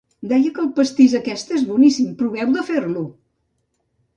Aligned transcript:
Deia 0.29 0.53
que 0.53 0.63
el 0.63 0.69
pastís 0.79 1.13
aquest 1.19 1.53
és 1.57 1.67
boníssim, 1.73 2.09
proveu 2.23 2.57
de 2.57 2.65
fer-lo! 2.71 3.05